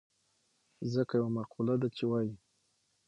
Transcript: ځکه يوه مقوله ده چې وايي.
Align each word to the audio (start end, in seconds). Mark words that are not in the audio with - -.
ځکه 0.93 1.13
يوه 1.19 1.29
مقوله 1.37 1.75
ده 1.81 1.87
چې 1.95 2.03
وايي. 2.11 2.33